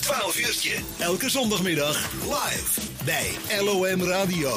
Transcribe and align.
12 0.00 0.38
uurtje. 0.38 0.78
Elke 0.98 1.30
zondagmiddag 1.30 2.12
live 2.12 2.80
bij 3.04 3.60
LOM 3.60 4.02
Radio. 4.02 4.50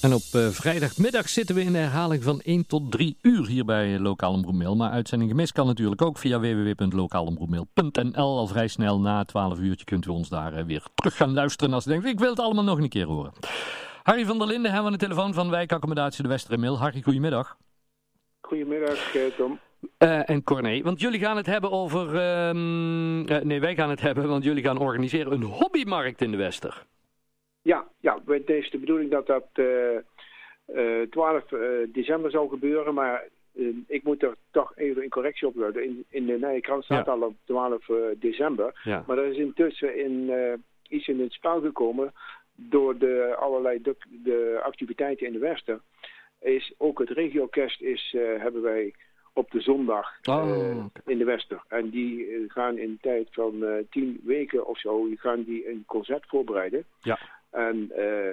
En 0.00 0.12
op 0.12 0.22
uh, 0.34 0.48
vrijdagmiddag 0.48 1.28
zitten 1.28 1.54
we 1.54 1.62
in 1.62 1.72
de 1.72 1.78
herhaling 1.78 2.22
van 2.22 2.40
1 2.40 2.66
tot 2.66 2.92
3 2.92 3.18
uur 3.22 3.46
hier 3.46 3.64
bij 3.64 3.98
Lokaal 3.98 4.32
Omroepmail. 4.32 4.76
Maar 4.76 4.90
uitzending 4.90 5.30
gemist 5.30 5.52
kan 5.52 5.66
natuurlijk 5.66 6.02
ook 6.02 6.18
via 6.18 6.40
www.lokaalomroepmail.nl. 6.40 8.38
Al 8.38 8.46
vrij 8.46 8.68
snel 8.68 9.00
na 9.00 9.24
12 9.24 9.58
uurtje 9.58 9.84
kunt 9.84 10.06
u 10.06 10.10
ons 10.10 10.28
daar 10.28 10.58
uh, 10.58 10.64
weer 10.64 10.86
terug 10.94 11.16
gaan 11.16 11.32
luisteren 11.32 11.74
als 11.74 11.86
u 11.86 11.90
denkt, 11.90 12.06
ik 12.06 12.18
wil 12.18 12.30
het 12.30 12.40
allemaal 12.40 12.64
nog 12.64 12.78
een 12.78 12.88
keer 12.88 13.06
horen. 13.06 13.32
Harry 14.02 14.24
van 14.24 14.38
der 14.38 14.46
Linden 14.46 14.72
hebben 14.72 14.90
we 14.90 14.92
aan 14.92 14.98
de 14.98 15.06
telefoon 15.06 15.34
van 15.34 15.50
wijkaccommodatie 15.50 16.22
de 16.22 16.28
Westeremail. 16.28 16.78
Harry, 16.78 17.02
goedemiddag. 17.02 17.56
Goedemiddag, 18.40 19.12
Tom. 19.36 19.58
Uh, 19.98 20.30
en 20.30 20.42
Corné, 20.42 20.82
want 20.82 21.00
jullie 21.00 21.20
gaan 21.20 21.36
het 21.36 21.46
hebben 21.46 21.70
over... 21.70 22.14
Uh, 22.14 22.50
uh, 23.28 23.42
nee, 23.42 23.60
wij 23.60 23.74
gaan 23.74 23.90
het 23.90 24.00
hebben, 24.00 24.28
want 24.28 24.44
jullie 24.44 24.62
gaan 24.62 24.78
organiseren 24.78 25.32
een 25.32 25.42
hobbymarkt 25.42 26.22
in 26.22 26.30
de 26.30 26.36
Wester. 26.36 26.84
Ja, 27.62 27.86
ja 28.00 28.18
het 28.26 28.48
is 28.48 28.70
de 28.70 28.78
bedoeling 28.78 29.10
dat 29.10 29.26
dat 29.26 29.46
12 31.10 31.44
december 31.92 32.30
zal 32.30 32.48
gebeuren, 32.48 32.94
maar 32.94 33.24
ik 33.86 34.02
moet 34.02 34.22
er 34.22 34.34
toch 34.50 34.72
even 34.76 35.02
een 35.02 35.08
correctie 35.08 35.46
op 35.46 35.54
doen. 35.54 35.82
In, 35.82 36.04
in 36.08 36.26
de 36.26 36.38
Nije 36.38 36.60
Krant 36.60 36.84
staat 36.84 37.06
ja. 37.06 37.12
al 37.12 37.22
op 37.22 37.34
12 37.44 37.86
december, 38.18 38.80
ja. 38.84 39.04
maar 39.06 39.18
er 39.18 39.30
is 39.30 39.36
intussen 39.36 39.98
in, 39.98 40.30
iets 40.88 41.08
in 41.08 41.20
het 41.20 41.32
spel 41.32 41.60
gekomen 41.60 42.12
door 42.54 42.98
de 42.98 43.34
allerlei 43.38 43.82
de, 43.82 43.96
de 44.08 44.60
activiteiten 44.62 45.26
in 45.26 45.32
de 45.32 45.38
Wester. 45.38 45.80
Is 46.40 46.74
ook 46.76 46.98
het 46.98 47.10
regioorkest 47.10 47.80
is, 47.82 48.16
hebben 48.38 48.62
wij 48.62 48.94
op 49.34 49.50
de 49.50 49.60
zondag 49.60 50.18
oh, 50.22 50.44
okay. 50.44 51.02
in 51.06 51.18
de 51.18 51.24
Wester. 51.24 51.62
En 51.68 51.90
die 51.90 52.28
uh, 52.28 52.50
gaan 52.50 52.78
in 52.78 52.88
een 52.88 52.98
tijd 53.00 53.28
van 53.30 53.54
uh, 53.62 53.70
tien 53.90 54.20
weken 54.24 54.66
of 54.66 54.78
zo, 54.78 55.06
gaan 55.14 55.42
die 55.42 55.70
een 55.70 55.84
concert 55.86 56.24
voorbereiden. 56.26 56.84
Ja. 57.00 57.18
En 57.50 57.92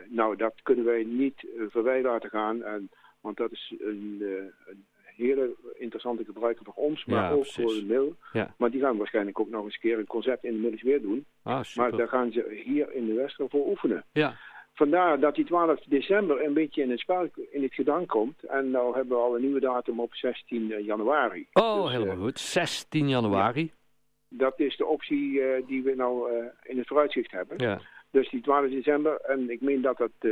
nou, 0.10 0.36
dat 0.36 0.54
kunnen 0.64 0.86
wij 0.86 1.04
niet 1.04 1.46
voorbij 1.70 2.02
laten 2.02 2.30
gaan. 2.30 2.64
En, 2.64 2.90
want 3.22 3.38
dat 3.38 3.52
is 3.52 3.74
een, 3.80 4.24
een 4.68 4.86
hele 5.16 5.56
interessante 5.74 6.24
gebruiker 6.26 6.66
voor 6.66 6.74
ons, 6.74 7.06
maar 7.06 7.24
ja, 7.24 7.32
ook 7.32 7.42
precies. 7.42 7.64
voor 7.64 7.74
de 7.74 7.86
mail. 7.86 8.16
Ja. 8.34 8.54
Maar 8.58 8.72
die 8.72 8.82
gaan 8.82 8.98
waarschijnlijk 8.98 9.40
ook 9.40 9.50
nog 9.50 9.64
eens 9.64 9.74
een 9.74 9.80
keer 9.80 10.00
een 10.00 10.06
concert 10.06 10.44
in 10.44 10.54
de 10.54 10.60
middags 10.60 10.84
weer 10.84 11.02
doen. 11.02 11.26
Ah, 11.44 11.64
maar 11.76 11.92
daar 11.92 12.08
gaan 12.08 12.32
ze 12.32 12.62
hier 12.66 12.94
in 12.94 13.06
de 13.06 13.14
Wester 13.14 13.50
voor 13.50 13.68
oefenen. 13.68 14.06
Ja. 14.12 14.38
Vandaar 14.82 15.20
dat 15.20 15.36
die 15.36 15.46
12 15.46 15.80
december 15.80 16.46
een 16.46 16.54
beetje 16.54 16.82
in 16.82 16.90
het 16.90 17.00
spel 17.00 17.30
in 17.52 17.64
het 17.64 17.74
gedrang 17.74 18.08
komt. 18.08 18.44
En 18.44 18.72
nou 18.72 18.96
hebben 18.96 19.18
we 19.18 19.24
al 19.24 19.36
een 19.36 19.42
nieuwe 19.42 19.60
datum 19.60 20.00
op 20.00 20.14
16 20.16 20.84
januari. 20.84 21.48
Oh, 21.54 21.82
dus, 21.82 21.92
helemaal 21.92 22.16
uh, 22.16 22.22
goed. 22.22 22.40
16 22.40 23.10
januari. 23.10 23.62
Ja, 23.62 24.38
dat 24.38 24.60
is 24.60 24.78
de 24.78 24.86
optie 24.86 25.32
uh, 25.32 25.68
die 25.68 25.84
we 25.84 25.96
nou 25.96 26.32
uh, 26.32 26.46
in 26.64 26.78
het 26.78 26.88
vooruitzicht 26.88 27.32
hebben. 27.32 27.58
Ja. 27.58 27.82
Dus 28.12 28.30
die 28.30 28.42
12 28.42 28.70
december. 28.70 29.20
En 29.22 29.50
ik 29.50 29.62
meen 29.62 29.82
dat 29.82 29.98
dat 29.98 30.32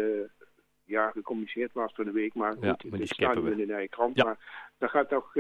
ja, 0.83 1.11
gecommuniceerd 1.11 1.73
was 1.73 1.91
voor 1.93 2.05
de 2.05 2.11
week. 2.11 2.33
Maar 2.33 2.51
goed, 2.51 2.83
maar 2.83 2.99
die 2.99 3.07
staat 3.07 3.41
we. 3.41 3.51
in 3.51 3.67
de 3.67 3.87
krant. 3.89 4.15
Ja. 4.15 4.23
Maar 4.23 4.37
daar, 4.77 4.89
gaat 4.89 5.09
toch, 5.09 5.31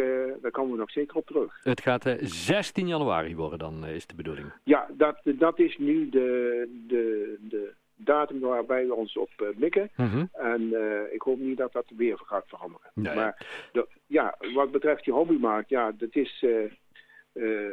daar 0.41 0.51
komen 0.51 0.71
we 0.71 0.77
nog 0.77 0.91
zeker 0.91 1.15
op 1.15 1.25
terug. 1.25 1.59
Het 1.63 1.81
gaat 1.81 2.15
16 2.19 2.87
januari 2.87 3.35
worden 3.35 3.59
dan, 3.59 3.85
is 3.85 4.07
de 4.07 4.15
bedoeling. 4.15 4.53
Ja, 4.63 4.87
dat, 4.91 5.21
dat 5.23 5.59
is 5.59 5.77
nu 5.77 6.09
de... 6.09 6.83
de, 6.87 7.37
de 7.49 7.73
datum 7.99 8.39
waarbij 8.39 8.87
we 8.87 8.93
ons 8.93 9.17
op 9.17 9.29
uh, 9.37 9.47
mikken. 9.55 9.89
Mm 9.95 10.09
-hmm. 10.09 10.29
En 10.33 10.61
uh, 10.61 11.13
ik 11.13 11.21
hoop 11.21 11.39
niet 11.39 11.57
dat 11.57 11.73
dat 11.73 11.85
weer 11.97 12.17
gaat 12.17 12.47
veranderen. 12.47 12.91
Nee. 12.93 13.15
Maar 13.15 13.45
de, 13.71 13.87
ja, 14.07 14.37
wat 14.53 14.71
betreft 14.71 15.03
die 15.03 15.13
hobbymarkt, 15.13 15.69
ja, 15.69 15.91
dat 15.91 16.15
is... 16.15 16.41
Uh, 16.41 16.71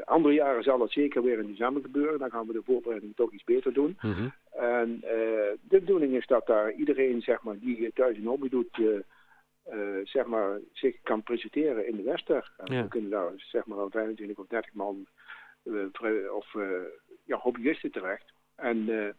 andere 0.04 0.34
jaren 0.34 0.62
zal 0.62 0.80
het 0.80 0.92
zeker 0.92 1.22
weer 1.22 1.38
in 1.38 1.46
december 1.46 1.82
gebeuren. 1.82 2.18
Dan 2.18 2.30
gaan 2.30 2.46
we 2.46 2.52
de 2.52 2.62
voorbereiding 2.64 3.16
toch 3.16 3.32
iets 3.32 3.44
beter 3.44 3.72
doen. 3.72 3.98
Mm 4.00 4.12
-hmm. 4.12 4.32
En 4.50 5.00
de 5.60 5.80
bedoeling 5.80 6.14
is 6.14 6.26
dat 6.26 6.46
daar 6.46 6.72
iedereen 6.72 7.22
zeg 7.22 7.42
maar, 7.42 7.58
die 7.58 7.92
thuis 7.92 8.16
een 8.16 8.26
hobby 8.26 8.48
doet... 8.48 8.80
zeg 10.04 10.26
maar, 10.26 10.58
zich 10.72 10.96
kan 11.02 11.22
presenteren 11.22 11.86
in 11.86 11.96
de 11.96 12.02
Wester. 12.02 12.52
En 12.56 12.74
ja. 12.74 12.82
We 12.82 12.88
kunnen 12.88 13.10
daar 13.10 13.32
zeg 13.36 13.66
maar 13.66 13.90
25 13.90 14.38
of 14.38 14.46
30 14.46 14.72
man 14.72 15.06
of 16.34 16.54
ja, 17.24 17.36
hobbyisten 17.36 17.90
terecht. 17.90 18.32
En 18.56 19.14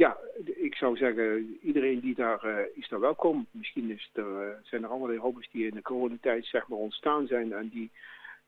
ja, 0.00 0.16
ik 0.44 0.74
zou 0.74 0.96
zeggen, 0.96 1.58
iedereen 1.62 2.00
die 2.00 2.14
daar 2.14 2.44
uh, 2.44 2.56
is 2.74 2.88
daar 2.88 3.00
welkom. 3.00 3.46
Misschien 3.50 3.90
is 3.90 4.10
er, 4.12 4.24
uh, 4.24 4.48
zijn 4.62 4.82
er 4.82 4.88
allerlei 4.88 5.18
hobby's 5.18 5.48
die 5.50 5.66
in 5.66 5.74
de 5.74 5.82
coronatijd 5.82 6.46
zeg 6.46 6.68
maar 6.68 6.78
ontstaan 6.78 7.26
zijn 7.26 7.52
en 7.52 7.68
die 7.68 7.90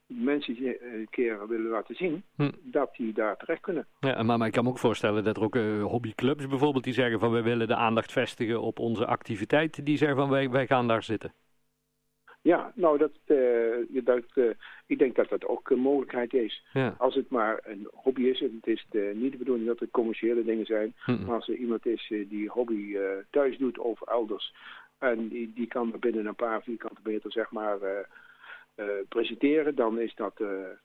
mensen 0.07 0.57
een 0.93 1.07
keer 1.09 1.47
willen 1.47 1.69
laten 1.69 1.95
zien, 1.95 2.23
hm. 2.35 2.51
dat 2.61 2.95
die 2.95 3.13
daar 3.13 3.37
terecht 3.37 3.61
kunnen. 3.61 3.87
Ja, 3.99 4.23
maar, 4.23 4.37
maar 4.37 4.47
ik 4.47 4.53
kan 4.53 4.63
me 4.63 4.69
ook 4.69 4.79
voorstellen 4.79 5.23
dat 5.23 5.37
er 5.37 5.43
ook 5.43 5.55
uh, 5.55 5.83
hobbyclubs 5.83 6.47
bijvoorbeeld 6.47 6.83
die 6.83 6.93
zeggen 6.93 7.19
van 7.19 7.31
wij 7.31 7.43
willen 7.43 7.67
de 7.67 7.75
aandacht 7.75 8.11
vestigen 8.11 8.61
op 8.61 8.79
onze 8.79 9.05
activiteit, 9.05 9.85
die 9.85 9.97
zeggen 9.97 10.17
van 10.17 10.29
wij, 10.29 10.49
wij 10.49 10.67
gaan 10.67 10.87
daar 10.87 11.03
zitten. 11.03 11.33
Ja, 12.43 12.71
nou, 12.75 12.97
dat, 12.97 13.11
uh, 13.25 14.03
dat, 14.03 14.23
uh, 14.35 14.49
ik 14.85 14.99
denk 14.99 15.15
dat 15.15 15.29
dat 15.29 15.45
ook 15.45 15.69
een 15.69 15.79
mogelijkheid 15.79 16.33
is. 16.33 16.65
Ja. 16.73 16.95
Als 16.97 17.15
het 17.15 17.29
maar 17.29 17.59
een 17.63 17.87
hobby 17.91 18.23
is, 18.23 18.41
en 18.41 18.59
het 18.61 18.67
is 18.67 18.85
de, 18.89 19.11
niet 19.15 19.31
de 19.31 19.37
bedoeling 19.37 19.67
dat 19.67 19.79
het 19.79 19.91
commerciële 19.91 20.43
dingen 20.43 20.65
zijn, 20.65 20.93
mm 21.05 21.15
-mm. 21.15 21.25
maar 21.25 21.35
als 21.35 21.47
er 21.47 21.55
iemand 21.55 21.85
is 21.85 22.09
uh, 22.09 22.29
die 22.29 22.49
hobby 22.49 22.97
thuis 23.29 23.57
doet 23.57 23.77
of 23.77 24.01
elders, 24.01 24.53
en 24.97 25.27
die, 25.27 25.51
die 25.55 25.67
kan 25.67 25.93
binnen 25.99 26.25
een 26.25 26.35
paar 26.35 26.61
vierkante 26.63 27.01
meter, 27.03 27.31
zeg 27.31 27.51
maar, 27.51 27.77
presenteren, 29.09 29.75
dan 29.75 29.99
is 29.99 30.15
dat 30.15 30.43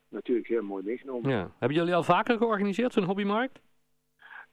natuurlijk 0.09 0.47
heel 0.47 0.63
mooi 0.63 0.83
meegenomen. 0.83 1.31
Ja. 1.31 1.51
Hebben 1.59 1.77
jullie 1.77 1.95
al 1.95 2.03
vaker 2.03 2.37
georganiseerd, 2.37 2.93
zo'n 2.93 3.03
hobbymarkt? 3.03 3.59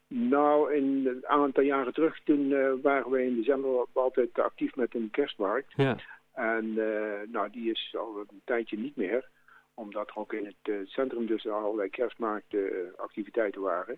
Nou, 0.07 0.73
in 0.73 1.07
een 1.07 1.27
aantal 1.27 1.63
jaren 1.63 1.93
terug, 1.93 2.19
toen 2.23 2.49
waren 2.81 3.11
we 3.11 3.25
in 3.25 3.35
december 3.35 3.85
altijd 3.93 4.39
actief 4.39 4.75
met 4.75 4.95
een 4.95 5.09
kerstmarkt. 5.11 5.73
Ja. 5.75 5.97
En 6.37 6.65
uh, 6.65 7.19
nou, 7.31 7.49
die 7.49 7.71
is 7.71 7.95
al 7.97 8.19
een 8.19 8.41
tijdje 8.43 8.77
niet 8.77 8.95
meer. 8.95 9.29
Omdat 9.73 10.09
er 10.09 10.17
ook 10.17 10.33
in 10.33 10.45
het 10.45 10.67
uh, 10.69 10.75
centrum 10.85 11.25
dus 11.25 11.47
allerlei 11.47 11.89
kerstmarktactiviteiten 11.89 13.61
uh, 13.61 13.67
waren. 13.67 13.97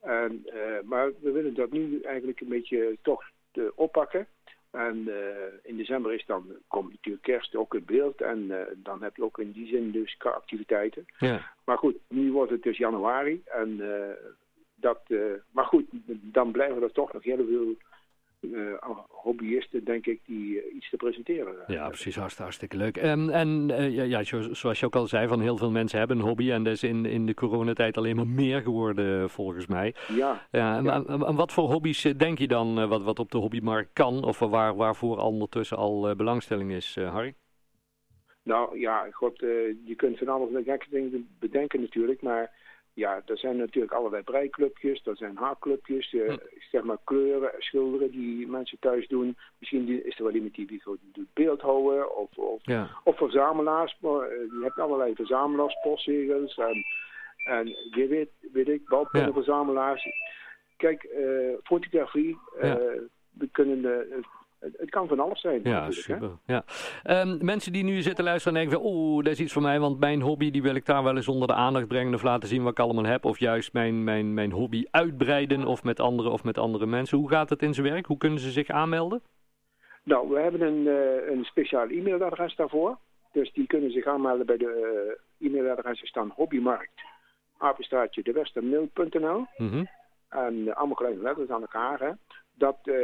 En, 0.00 0.44
maar 0.84 1.10
we 1.20 1.30
willen 1.30 1.54
dat 1.54 1.70
nu 1.70 2.00
eigenlijk 2.00 2.40
een 2.40 2.48
beetje 2.48 2.96
toch 3.02 3.22
oppakken. 3.74 4.26
En 4.70 5.08
in 5.62 5.76
december 5.76 6.12
is 6.12 6.26
dan, 6.26 6.46
komt 6.68 6.90
natuurlijk 6.90 7.24
kerst 7.24 7.56
ook 7.56 7.74
in 7.74 7.84
beeld. 7.84 8.20
En 8.20 8.52
dan 8.76 9.02
heb 9.02 9.16
je 9.16 9.24
ook 9.24 9.38
in 9.38 9.52
die 9.52 9.66
zin 9.66 9.90
dus 9.90 10.16
activiteiten. 10.18 11.06
Ja. 11.18 11.54
Maar 11.64 11.78
goed, 11.78 11.96
nu 12.08 12.32
wordt 12.32 12.50
het 12.50 12.62
dus 12.62 12.76
januari. 12.76 13.42
En, 13.44 13.80
dat, 14.74 15.00
maar 15.50 15.64
goed, 15.64 15.84
dan 16.20 16.52
blijven 16.52 16.82
er 16.82 16.92
toch 16.92 17.12
nog 17.12 17.22
heel 17.22 17.46
veel 17.46 17.68
uh, 17.68 17.76
hobbyisten, 19.08 19.84
denk 19.84 20.06
ik, 20.06 20.20
die 20.24 20.54
uh, 20.54 20.74
iets 20.74 20.90
te 20.90 20.96
presenteren. 20.96 21.54
Ja, 21.66 21.88
precies. 21.88 22.16
Hartstikke, 22.16 22.76
leuk. 22.76 22.96
En, 22.96 23.30
en 23.30 23.68
uh, 23.68 24.08
ja, 24.08 24.22
zoals 24.52 24.80
je 24.80 24.86
ook 24.86 24.96
al 24.96 25.06
zei, 25.06 25.28
van 25.28 25.40
heel 25.40 25.56
veel 25.56 25.70
mensen 25.70 25.98
hebben 25.98 26.18
een 26.18 26.24
hobby. 26.24 26.50
En 26.50 26.64
dat 26.64 26.72
is 26.72 26.82
in, 26.82 27.06
in 27.06 27.26
de 27.26 27.34
coronatijd 27.34 27.96
alleen 27.96 28.16
maar 28.16 28.26
meer 28.26 28.60
geworden, 28.60 29.30
volgens 29.30 29.66
mij. 29.66 29.94
Ja. 30.08 30.46
ja, 30.50 30.76
en, 30.76 30.84
ja. 30.84 31.04
en, 31.06 31.22
en 31.26 31.34
wat 31.34 31.52
voor 31.52 31.70
hobby's 31.70 32.02
denk 32.02 32.38
je 32.38 32.48
dan, 32.48 32.88
wat, 32.88 33.02
wat 33.02 33.18
op 33.18 33.30
de 33.30 33.38
hobbymarkt 33.38 33.90
kan? 33.92 34.24
Of 34.24 34.38
waar, 34.38 34.76
waarvoor 34.76 35.18
ondertussen 35.18 35.76
al 35.76 36.16
belangstelling 36.16 36.72
is, 36.72 36.96
Harry? 37.00 37.34
Nou 38.42 38.78
ja, 38.78 39.06
god, 39.10 39.38
je 39.84 39.94
kunt 39.96 40.18
van 40.18 40.28
alles 40.28 40.48
gekke 40.64 40.86
dingen 40.90 41.28
bedenken 41.38 41.80
natuurlijk, 41.80 42.22
maar 42.22 42.50
ja, 42.94 43.22
er 43.26 43.38
zijn 43.38 43.56
natuurlijk 43.56 43.92
allerlei 43.92 44.22
breiklubjes, 44.22 45.06
er 45.06 45.16
zijn 45.16 45.36
haakclubjes, 45.36 46.12
uh, 46.12 46.28
hm. 46.28 46.36
zeg 46.70 46.82
maar 46.82 46.98
kleuren, 47.04 47.50
schilderen 47.58 48.10
die 48.10 48.46
mensen 48.46 48.78
thuis 48.80 49.08
doen. 49.08 49.36
Misschien 49.58 50.04
is 50.04 50.18
er 50.18 50.24
wel 50.24 50.34
iemand 50.34 50.54
die, 50.54 50.66
die 50.66 50.82
doet 51.12 51.32
beeldhouden 51.32 52.16
of, 52.16 52.36
of, 52.36 52.60
ja. 52.62 52.88
of 53.04 53.16
verzamelaars. 53.16 53.96
Maar, 54.00 54.32
uh, 54.32 54.38
je 54.38 54.60
hebt 54.62 54.78
allerlei 54.78 55.14
verzamelaars, 55.14 55.78
postzegels 55.82 56.56
en, 56.56 56.84
en 57.44 57.66
je 57.90 58.06
weet, 58.08 58.30
weet 58.52 58.68
ik, 58.68 58.88
balpennenverzamelaars. 58.88 60.06
Kijk, 60.76 61.04
uh, 61.04 61.54
fotografie, 61.62 62.38
ja. 62.60 62.76
we 63.30 63.48
kunnen 63.52 63.80
het 64.76 64.90
kan 64.90 65.08
van 65.08 65.20
alles 65.20 65.40
zijn. 65.40 65.60
Ja, 65.62 65.90
super. 65.90 66.30
Ja. 66.46 66.64
Um, 67.22 67.38
mensen 67.44 67.72
die 67.72 67.84
nu 67.84 68.02
zitten 68.02 68.24
luisteren 68.24 68.58
en 68.58 68.68
denken, 68.68 68.86
oeh, 68.86 69.24
dat 69.24 69.32
is 69.32 69.40
iets 69.40 69.52
voor 69.52 69.62
mij, 69.62 69.80
want 69.80 70.00
mijn 70.00 70.20
hobby 70.20 70.50
die 70.50 70.62
wil 70.62 70.74
ik 70.74 70.86
daar 70.86 71.02
wel 71.02 71.16
eens 71.16 71.28
onder 71.28 71.48
de 71.48 71.54
aandacht 71.54 71.88
brengen 71.88 72.14
of 72.14 72.22
laten 72.22 72.48
zien 72.48 72.62
wat 72.62 72.72
ik 72.72 72.78
allemaal 72.78 73.04
heb. 73.04 73.24
Of 73.24 73.38
juist 73.38 73.72
mijn, 73.72 74.04
mijn, 74.04 74.34
mijn 74.34 74.52
hobby 74.52 74.84
uitbreiden 74.90 75.64
of 75.64 75.84
met 75.84 76.00
anderen 76.00 76.32
of 76.32 76.44
met 76.44 76.58
andere 76.58 76.86
mensen. 76.86 77.18
Hoe 77.18 77.30
gaat 77.30 77.50
het 77.50 77.62
in 77.62 77.74
zijn 77.74 77.86
werk? 77.86 78.06
Hoe 78.06 78.18
kunnen 78.18 78.38
ze 78.38 78.50
zich 78.50 78.68
aanmelden? 78.68 79.22
Nou, 80.02 80.28
we 80.28 80.40
hebben 80.40 80.60
een, 80.60 80.86
uh, 80.86 81.30
een 81.30 81.44
speciaal 81.44 81.88
e-mailadres 81.88 82.56
daarvoor. 82.56 82.98
Dus 83.32 83.52
die 83.52 83.66
kunnen 83.66 83.90
zich 83.90 84.06
aanmelden 84.06 84.46
bij 84.46 84.56
de 84.56 85.16
uh, 85.40 85.48
e-mailadressen 85.48 86.06
staan 86.06 86.32
hobbymarkt, 86.34 87.00
apenstaartje 87.58 88.22
dewestermail.nl 88.22 89.46
mm 89.56 89.68
-hmm. 89.70 89.88
En 90.28 90.54
uh, 90.54 90.76
allemaal 90.76 90.96
kleine 90.96 91.22
letters 91.22 91.50
aan 91.50 91.60
elkaar, 91.60 92.00
hè. 92.00 92.10
Dat, 92.54 92.78
uh, 92.84 92.94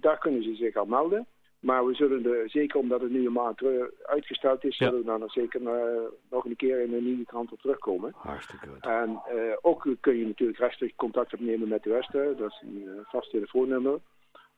daar 0.00 0.18
kunnen 0.18 0.42
ze 0.42 0.54
zich 0.54 0.76
aan 0.76 0.88
melden. 0.88 1.26
Maar 1.60 1.86
we 1.86 1.94
zullen 1.94 2.26
er, 2.26 2.50
zeker 2.50 2.78
omdat 2.80 3.00
het 3.00 3.10
nu 3.10 3.26
een 3.26 3.32
maand 3.32 3.60
uitgesteld 4.02 4.64
is, 4.64 4.78
Ja. 4.78 4.84
zullen 4.86 5.00
we 5.00 5.06
dan 5.06 5.22
er 5.22 5.30
zeker 5.30 5.66
eh, 5.66 6.00
nog 6.30 6.44
een 6.44 6.56
keer 6.56 6.80
in 6.80 6.94
een 6.94 7.04
nieuwe 7.04 7.24
krant 7.24 7.52
op 7.52 7.60
terugkomen. 7.60 8.12
Hartstikke 8.16 8.66
goed. 8.68 8.80
En 8.86 9.20
eh, 9.28 9.56
ook 9.60 9.86
kun 10.00 10.16
je 10.16 10.26
natuurlijk 10.26 10.58
rechtstreeks 10.58 10.94
contact 10.96 11.32
opnemen 11.34 11.68
met 11.68 11.82
de 11.82 11.90
Wester. 11.90 12.36
Dat 12.36 12.50
is 12.50 12.62
een 12.62 12.84
eh, 12.86 12.92
vast 13.04 13.30
telefoonnummer. 13.30 13.98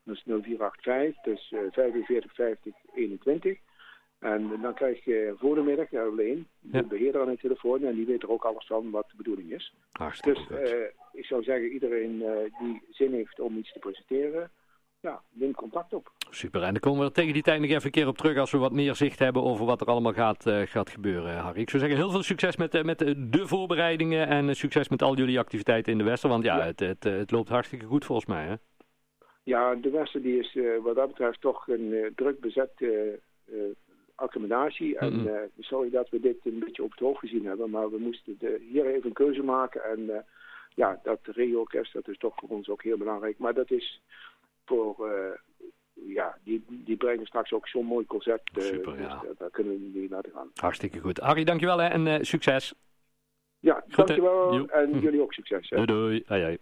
Dat 0.03 0.15
is 0.17 0.23
0485, 0.25 1.23
dus 1.23 1.53
eh 1.53 1.59
45 1.71 2.35
50 2.35 2.75
21. 2.95 3.59
En 4.19 4.51
dan 4.63 4.75
krijg 4.75 5.05
je 5.05 5.35
voor 5.39 5.55
de 5.55 5.61
middag 5.63 5.95
alleen 5.95 6.47
de 6.61 6.77
Ja. 6.77 6.83
beheerder 6.83 7.21
aan 7.21 7.31
de 7.31 7.37
telefoon. 7.37 7.85
En 7.85 7.95
die 7.95 8.07
weet 8.07 8.23
er 8.23 8.31
ook 8.31 8.45
alles 8.45 8.67
van 8.67 8.91
wat 8.91 9.07
de 9.11 9.17
bedoeling 9.17 9.53
is. 9.53 9.75
Hartstikke 9.93 10.41
Dus 10.49 10.71
eh, 10.71 10.79
ik 11.13 11.25
zou 11.25 11.43
zeggen, 11.43 11.69
iedereen 11.73 12.23
eh, 12.23 12.31
die 12.59 12.83
zin 12.91 13.13
heeft 13.13 13.41
om 13.41 13.57
iets 13.57 13.73
te 13.73 13.79
presenteren, 13.79 14.51
ja, 15.01 15.21
neem 15.33 15.53
contact 15.55 15.93
op. 15.95 16.11
Super. 16.31 16.63
En 16.63 16.71
dan 16.73 16.81
komen 16.81 17.01
we 17.01 17.07
er 17.07 17.13
tegen 17.13 17.33
die 17.33 17.43
tijd 17.43 17.61
nog 17.61 17.71
even 17.71 17.85
een 17.85 17.91
keer 17.91 18.07
op 18.07 18.17
terug 18.19 18.39
als 18.39 18.51
we 18.51 18.59
wat 18.59 18.73
meer 18.73 18.95
zicht 18.95 19.19
hebben 19.19 19.43
over 19.43 19.67
wat 19.67 19.81
er 19.81 19.87
allemaal 19.87 20.13
gaat, 20.13 20.47
eh, 20.47 20.61
gaat 20.61 20.91
gebeuren, 20.91 21.37
Harry. 21.37 21.61
Ik 21.61 21.71
zou 21.71 21.83
zeggen, 21.83 22.01
heel 22.01 22.11
veel 22.11 22.23
succes 22.23 22.57
met, 22.57 22.83
met 22.85 22.99
de 22.99 23.47
voorbereidingen 23.47 24.27
en 24.29 24.57
succes 24.57 24.89
met 24.89 25.03
al 25.03 25.17
jullie 25.17 25.39
activiteiten 25.39 25.93
in 25.93 25.99
de 25.99 26.05
Wester. 26.05 26.29
Want 26.29 26.45
ja, 26.45 26.57
Ja. 26.57 26.65
Het, 26.65 26.81
het, 26.81 27.05
het 27.05 27.31
loopt 27.31 27.49
hartstikke 27.49 27.87
goed 27.87 28.05
volgens 28.05 28.27
mij, 28.29 28.45
hè? 28.47 28.55
Ja, 29.43 29.75
de 29.75 29.91
Westen 29.91 30.23
die 30.23 30.39
is 30.39 30.59
wat 30.83 30.95
dat 30.95 31.07
betreft 31.09 31.41
toch 31.41 31.69
een 31.69 32.13
druk 32.15 32.41
bezet 32.41 32.71
accommodatie. 34.17 34.99
En 34.99 35.17
Mhm. 35.17 35.27
eh, 35.29 35.41
sorry 35.59 35.91
dat 35.91 36.09
we 36.09 36.21
dit 36.21 36.37
een 36.45 36.59
beetje 36.59 36.83
op 36.83 36.91
het 36.91 37.01
hoofd 37.01 37.19
gezien 37.19 37.47
hebben, 37.47 37.71
maar 37.71 37.91
we 37.91 37.99
moesten 37.99 38.37
de, 38.39 38.67
hier 38.71 38.87
even 38.87 39.07
een 39.07 39.13
keuze 39.13 39.43
maken. 39.43 39.85
En 39.85 40.11
eh, 40.17 40.21
ja, 40.75 41.01
dat 41.03 41.19
regio-orkest, 41.23 41.93
dat 41.93 42.09
is 42.09 42.19
toch 42.19 42.35
voor 42.37 42.49
ons 42.49 42.69
ook 42.69 42.83
heel 42.83 42.97
belangrijk. 42.99 43.39
Maar 43.39 43.55
dat 43.55 43.71
is 43.71 44.01
voor, 44.65 45.09
eh, 45.11 45.39
ja, 45.93 46.39
die, 46.45 46.65
die 46.69 46.97
brengen 46.97 47.27
straks 47.27 47.53
ook 47.53 47.69
zo'n 47.69 47.85
mooi 47.87 48.07
concert. 48.07 48.51
dus 48.53 48.71
ja. 48.99 49.23
daar- 49.39 49.51
kunnen 49.51 49.73
we 49.93 49.99
niet 49.99 50.11
laten 50.11 50.33
gaan. 50.33 50.51
Hartstikke 50.55 50.99
goed. 51.01 51.19
Harry, 51.19 51.45
dankjewel 51.45 51.79
hè, 51.79 51.89
en 51.89 52.25
succes. 52.27 52.75
Ja, 53.59 53.75
Goed, 53.91 53.97
dankjewel. 53.97 54.69
En 54.69 54.99
jullie 55.01 55.23
ook 55.23 55.33
succes. 55.33 55.71
hè. 55.71 55.77
Doei 55.77 55.87
doei. 55.87 56.23
Ai, 56.27 56.43
ai. 56.43 56.59